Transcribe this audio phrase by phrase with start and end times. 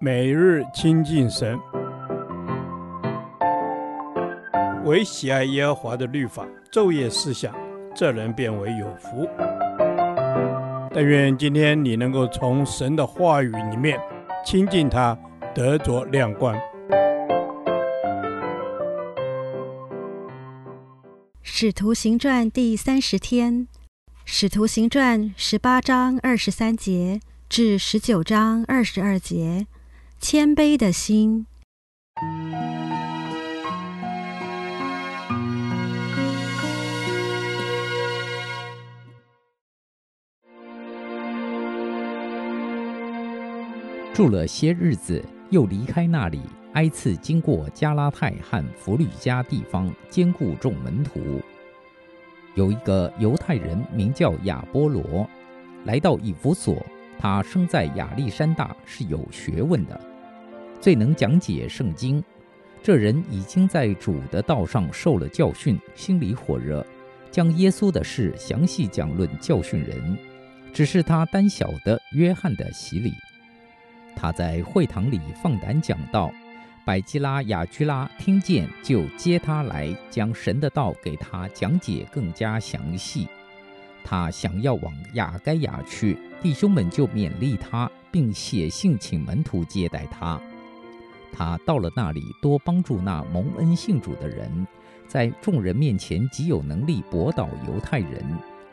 [0.00, 1.58] 每日亲近神，
[4.84, 7.54] 唯喜爱耶和华的律法，昼夜思想，
[7.94, 9.28] 这人便为有福。
[10.92, 13.98] 但愿今天你能够从神的话语里面
[14.44, 15.18] 亲近他，
[15.54, 16.56] 得着亮光。
[21.42, 23.68] 使徒行传第三十天，
[24.24, 27.20] 使徒行传十八章二十三节
[27.56, 29.68] 至十九章二十二节。
[30.18, 31.46] 谦卑的心。
[44.12, 46.40] 住了些日子，又离开那里，
[46.72, 51.40] 挨次经过加拉太和弗吕家地方，兼顾众门徒。
[52.56, 55.24] 有一个犹太人名叫亚波罗，
[55.84, 56.84] 来到以弗所，
[57.18, 60.00] 他生在亚历山大，是有学问的。
[60.80, 62.22] 最能讲解圣经，
[62.82, 66.86] 这人已经在主的道上受了教训，心里火热，
[67.30, 70.18] 将耶稣的事详细讲论教训人。
[70.72, 73.12] 只是他单晓得约翰的洗礼。
[74.16, 76.32] 他在会堂里放胆讲道，
[76.84, 83.26] 百基拉、亚居拉听见，就接他来，将神的道给他讲解更加详细。
[84.04, 90.40] 他想要往亚该亚去，弟兄们就勉励他，并写信请门徒接待他。
[91.32, 94.66] 他到了那里，多帮助那蒙恩信主的人，
[95.08, 98.22] 在众人面前极有能力驳倒犹太人，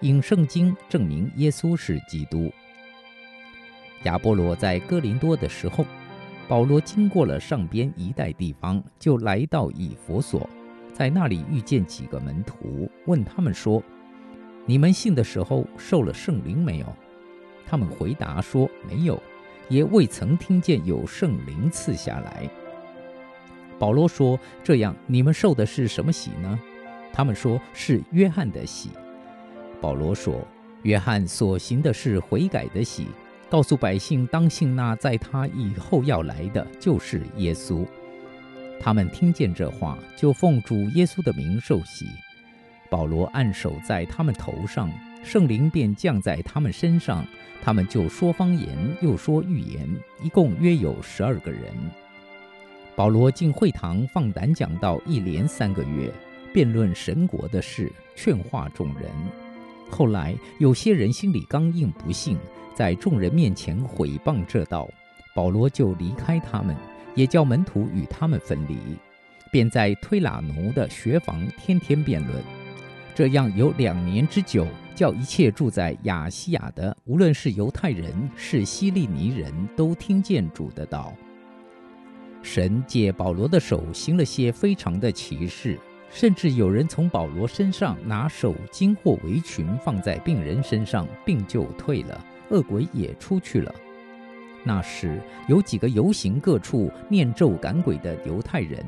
[0.00, 2.52] 引圣经证明耶稣是基督。
[4.02, 5.86] 亚波罗在哥林多的时候，
[6.48, 10.46] 保罗经过了上边一带地方，就来到以弗所，
[10.92, 13.82] 在那里遇见几个门徒，问他们说
[14.64, 16.86] ：“你们信的时候受了圣灵没有？”
[17.66, 19.20] 他们回答说：“没有。”
[19.68, 22.46] 也未曾听见有圣灵赐下来。
[23.78, 26.58] 保罗说：“这样，你们受的是什么洗呢？”
[27.10, 28.90] 他们说：“是约翰的洗。”
[29.80, 30.46] 保罗说
[30.82, 33.06] ：“约翰所行的是悔改的洗，
[33.48, 37.86] 告诉百姓当信那在他以后要来的，就是耶稣。”
[38.78, 42.06] 他们听见这话，就奉主耶稣的名受洗。
[42.92, 44.92] 保罗按手在他们头上。
[45.24, 47.24] 圣灵便降在他们身上，
[47.62, 49.88] 他们就说方言，又说预言，
[50.20, 51.72] 一共约有十二个人。
[52.94, 56.12] 保罗进会堂放胆讲道，一连三个月，
[56.52, 59.10] 辩论神国的事，劝化众人。
[59.88, 62.36] 后来有些人心里刚硬，不信，
[62.74, 64.86] 在众人面前毁谤这道，
[65.34, 66.76] 保罗就离开他们，
[67.14, 68.76] 也叫门徒与他们分离，
[69.50, 72.42] 便在推喇奴的学房天天辩论。
[73.14, 74.66] 这样有两年之久。
[74.94, 81.14] 叫一切住在亚细亚的，无论是犹太人是希利尼人，都听见主的道。
[82.42, 85.78] 神借保罗的手行了些非常的奇事，
[86.10, 93.74] 甚至有人从保罗身上拿手巾或围裙放在病人身上，病就退了，恶鬼也出去了。
[94.62, 95.18] 那时
[95.48, 98.84] 有几个游行各处念咒赶鬼的犹太人。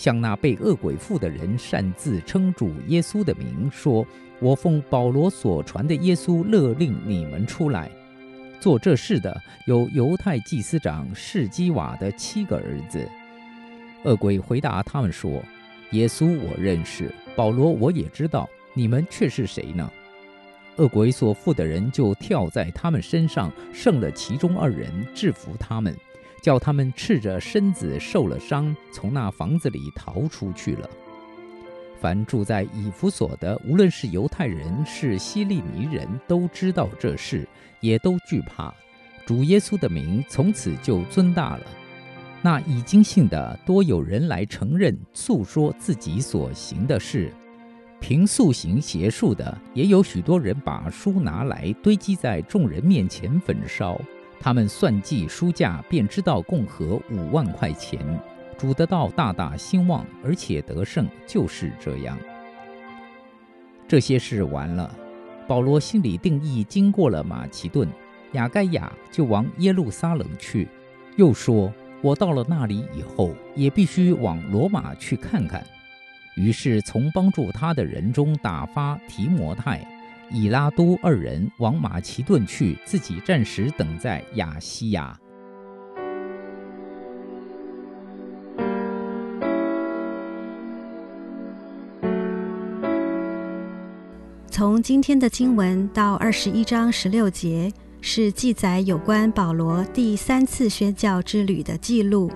[0.00, 4.06] 向那被恶鬼附的人擅自称主耶稣的名，说
[4.40, 7.90] ：“我奉保罗所传的耶稣勒令你们出来。”
[8.58, 13.06] 做这事的有犹太祭司长士基瓦的七个儿子。
[14.04, 15.42] 恶鬼回答他们说
[15.92, 19.92] ：“耶稣我认识，保罗我也知道，你们却是谁呢？”
[20.76, 25.94] 恶鬼所附的人就跳在他们身上，胜了其中二人，制服他们。
[26.40, 30.88] 叫他们赤着身子受了伤，从那房子里逃出去了。
[32.00, 37.46] 凡住在以弗所的，无论是犹太人是希利尼人，都知道这事，
[37.80, 38.74] 也都惧怕。
[39.26, 41.66] 主耶稣的名从此就尊大了。
[42.42, 47.30] 那已经信的，多有人来承认，诉说自己所行的事。
[48.00, 54.00] 凭素行邪术的，也有许多人把书拿来堆积在众人面前焚烧。
[54.40, 58.00] 他们算计书价，便知道共合五万块钱。
[58.56, 62.18] 主的道大大兴旺，而且得胜，就是这样。
[63.86, 64.96] 这些事完了，
[65.46, 67.88] 保罗心里定义，经过了马其顿、
[68.32, 70.66] 亚该亚，就往耶路撒冷去。
[71.16, 75.62] 又说：“我到了那里以后，也必须往罗马去看看。”
[76.36, 79.86] 于是从帮助他的人中打发提摩太。
[80.32, 85.18] 以拉都二人往马其顿去，自己暂时等在亚细亚。
[94.48, 102.30] 从今天的经文到二十一章十六节，是记载有关保罗第三次宣教之旅的记录。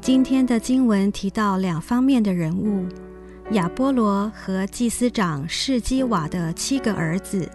[0.00, 2.86] 今天的经文提到两方面的人物：
[3.52, 7.50] 亚波罗和祭司长士基瓦的七个儿子。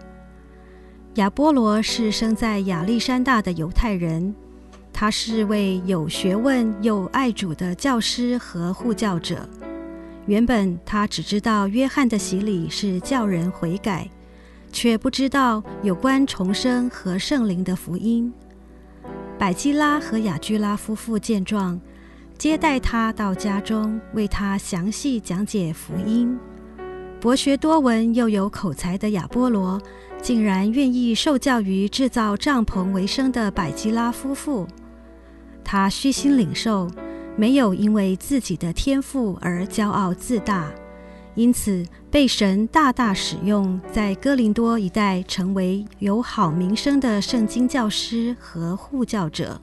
[1.14, 4.36] 亚波罗是生在亚历山大的犹太人，
[4.92, 9.48] 他是位有学问又爱主的教师和护教者。
[10.26, 14.10] 原本他只知道约翰的洗礼是叫人悔改，
[14.74, 18.34] 却不知道有关重生和圣灵的福音。
[19.40, 21.80] 百基拉和亚居拉夫妇见状，
[22.38, 26.38] 接待他到家中，为他详细讲解福音。
[27.22, 29.82] 博学多闻又有口才的亚波罗，
[30.22, 34.68] 竟然愿意受教于制造帐篷为生的百基拉夫妇，
[35.64, 36.92] 他虚心领受，
[37.38, 40.70] 没有因为自己的天赋而骄傲自大，
[41.36, 49.60] 因此被神大大使用，在哥林多一带成为有好名声的圣经教师和护教者。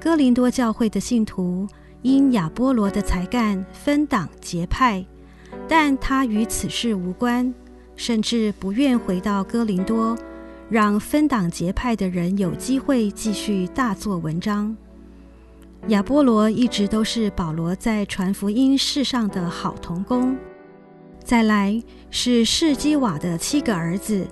[0.00, 1.68] 哥林多教会的信徒
[2.00, 5.04] 因亚波罗的才干分党结派，
[5.68, 7.52] 但他与此事无关。
[7.96, 10.16] 甚至不愿回到哥林多，
[10.70, 14.74] 让分党结派的人有机会继续大做文章。
[15.88, 20.34] 亚波罗一直都是保罗在传福音事上的好同工。
[21.22, 24.26] 再来是士基瓦的七个儿子，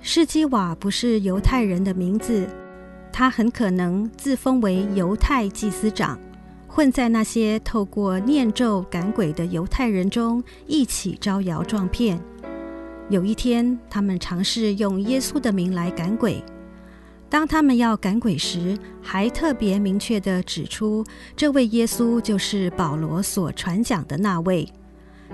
[0.00, 2.48] 士基瓦不是犹太人的名字，
[3.12, 6.18] 他很可能自封为犹太祭司长，
[6.66, 12.20] 混在那些透过念咒赶鬼的犹太人中，一起招摇撞骗。
[13.08, 16.42] 有一天，他们尝试用耶稣的名来赶鬼。
[17.28, 21.04] 当他们要赶鬼时，还特别明确地指出，
[21.36, 24.68] 这位耶稣就是保罗所传讲的那位。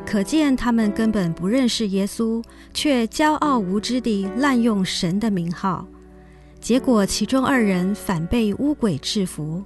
[0.05, 2.43] 可见他们根本不认识耶稣，
[2.75, 5.87] 却骄傲无知地滥用神的名号。
[6.67, 9.63] 结果，其中二人反被巫鬼制服。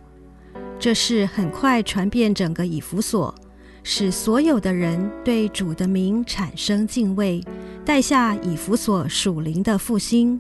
[0.79, 3.35] 这事很快传遍整个以弗所。
[3.83, 7.43] 使所有的人对主的名产生敬畏，
[7.87, 10.39] 带下以弗所属灵的复兴。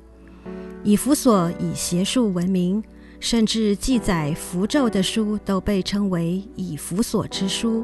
[0.85, 2.85] 以弗所以邪术闻名，
[3.21, 7.83] 甚至记载符咒的书都被称为以弗所之书。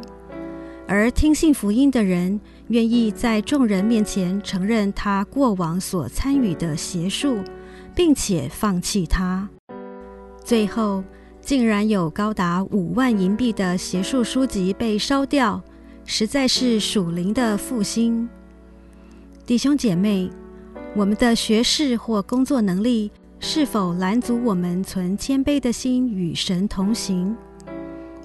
[0.87, 2.39] 而听信福音的人
[2.69, 7.39] 愿意在众人面前承认他过往所参与的邪术，
[7.97, 9.49] 并且放弃它。
[10.45, 11.03] 最后。
[11.43, 15.63] 竟然有高达五万银币的邪术书籍被烧掉，
[16.05, 18.29] 实在是属灵的复兴。
[19.47, 20.29] 弟兄姐妹，
[20.97, 27.37] 我们的学识或工作能力是否拦阻我们存谦卑的心与神同行？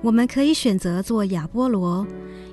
[0.02, 2.08] 我们可以选择做亚波罗，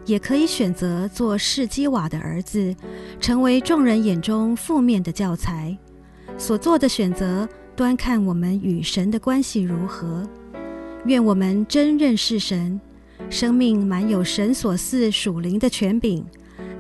[0.05, 2.77] 也可以选择做释基瓦的儿子，
[3.19, 5.79] 成为众人眼中负面的教材。
[6.39, 10.27] 所做的选择，端看我们与神的关系如何。
[11.05, 12.81] 愿我们真认识神，
[13.29, 16.25] 生命满有神所赐属灵的权柄，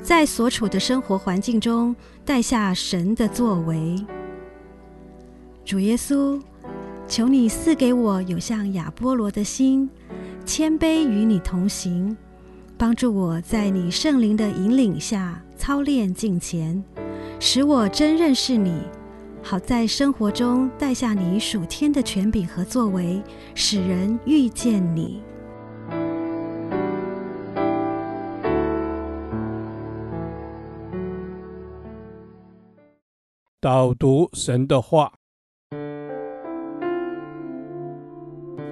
[0.01, 1.95] 在所处的生活环境中
[2.25, 3.97] 带下神的作为。
[5.65, 6.41] 主耶稣，
[7.07, 9.91] 求你赐给我有像亚波罗的心，
[10.47, 12.17] 谦卑与你同行，
[12.77, 16.83] 帮助我在你圣灵的引领下操练敬虔，
[17.41, 18.73] 使我真认识你。
[19.43, 23.23] 好在生活中带下你属天的权柄和作为，
[23.55, 25.23] 使人遇见你。
[33.61, 35.13] 导读神的话，《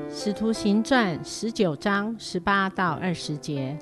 [0.09, 3.79] 使徒行传》十九章十八到二十节，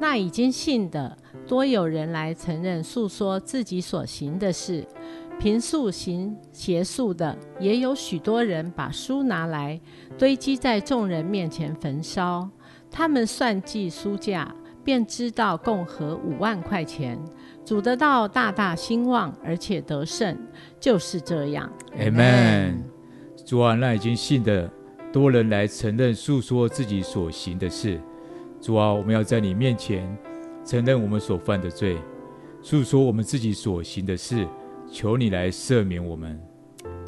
[0.00, 4.86] 那已经信的多有人来承认诉说自己所行的事。
[5.38, 9.80] 平素行邪术的，也有许多人把书拿来
[10.18, 12.48] 堆积在众人面前焚烧。
[12.90, 14.52] 他们算计书价，
[14.82, 17.16] 便知道共合五万块钱。
[17.64, 20.36] 主得到大大兴旺，而且得胜，
[20.80, 21.70] 就是这样。
[21.96, 22.82] 阿门。
[23.46, 24.68] 主啊，那已经信的
[25.12, 28.00] 多人来承认诉说自己所行的事。
[28.60, 30.18] 主啊，我们要在你面前
[30.64, 31.96] 承认我们所犯的罪，
[32.60, 34.44] 诉说我们自己所行的事。
[34.90, 36.40] 求你来赦免我们。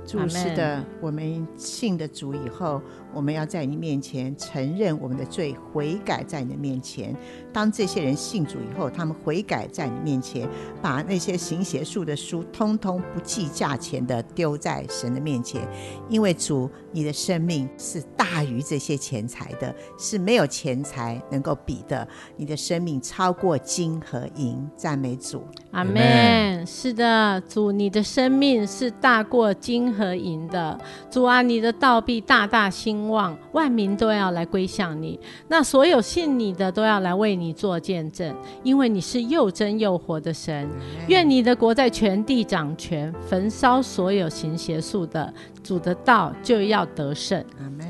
[0.07, 2.83] 主是的，我们信的主以后，
[3.15, 7.15] 我们要在你面前承认我们的罪，悔改在你的面前。
[7.53, 10.49] 当这些人信主以后，他们悔改在你面前，
[10.81, 15.61] 把那些行邪术的书，通通不计价钱的丢在神的面前，
[16.09, 22.07] 因为主，你的生命是大大于这些钱财的，是没有钱财能够比的。
[22.37, 26.65] 你的生命超过金和银，赞美主，阿门。
[26.65, 30.81] 是的，主，你的生命是大过金和银的。
[31.11, 35.19] 主啊，你的道必大大兴旺，万民都要来归向你。
[35.49, 40.69] 那所有信你的都要来为你做见证，因为你是又真又活的神。
[41.09, 45.33] 愿你的国在全地掌权，焚烧所有行邪术的。
[45.63, 47.45] 主的道就要得胜，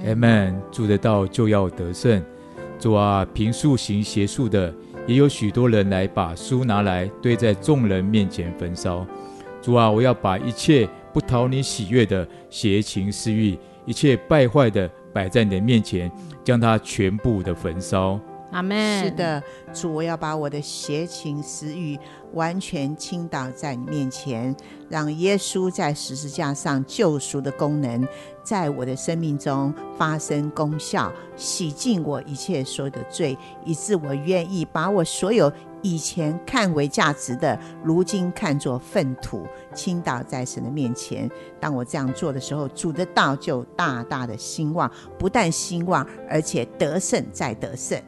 [0.07, 0.61] 阿门。
[0.71, 2.23] 主的道就要得胜。
[2.79, 4.75] 主啊，平素行邪术的，
[5.07, 9.07] 也有许多人来把书拿来堆在众人面前焚烧。
[9.63, 16.11] 主啊，我要把一切不讨你喜悦的邪情私欲，一切败坏的摆在你的面前，
[16.45, 18.19] 将它全部的焚烧。
[18.53, 19.05] 阿门。
[19.05, 19.41] 是的，
[19.73, 21.97] 主，我要把我的邪情私欲
[22.33, 24.55] 完全倾倒在你面前，
[24.89, 28.05] 让耶稣在十字架上救赎的功能，
[28.43, 35.53] 在我的生命中发生功效，洗净我一切所有的罪，以致我愿意把我所有
[35.83, 41.31] 以前看为价值的，如今看作粪土，倾倒在神的面前。
[41.59, 48.01] 当我这样做的时候，主的道就大大的兴旺，不但兴旺，而且得胜再得胜。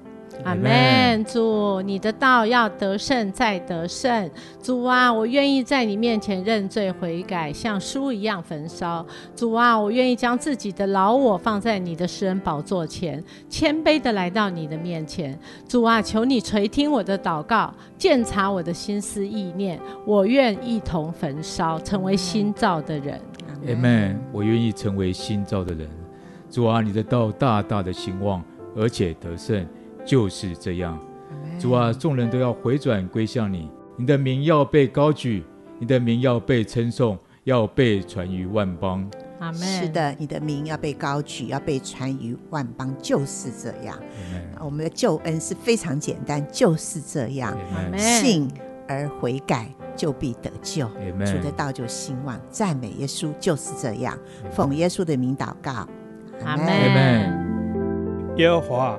[0.45, 4.31] 阿门，主，你的道要得胜再得胜。
[4.63, 9.07] 主啊，我愿意在你面前认罪悔改，像书一样焚烧。
[9.37, 15.39] 主啊，我愿意将自己的老我放在你的施恩宝座前，谦卑的来到你的面前。
[15.69, 23.21] 主啊，求你垂听我的祷告，鉴察我的心思意念，我愿一同焚烧，成为新造的人。
[23.69, 25.89] 阿门，我愿意成为新造的人。
[26.51, 28.43] 主啊，你的道大大的兴旺，
[28.75, 29.65] 而且得胜。
[30.05, 30.99] 就是这样，
[31.59, 35.45] 主啊，众人都要回转归向你，你的名要被高举，
[35.79, 39.09] 你的名要被称颂，要被传于万邦。
[39.39, 39.61] 阿门。
[39.61, 43.99] 是的，你的名要被高举，要被传于万邦，就是这样。
[44.61, 47.57] 我们的救恩是非常简单，就是这样。
[47.97, 48.49] 信
[48.89, 50.87] 而悔改，就必得救。
[51.25, 54.19] 主的道就兴旺，赞美耶稣，就是这样。
[54.51, 55.89] 奉耶稣的名祷告，
[56.45, 58.37] 阿门。
[58.37, 58.99] 耶和华。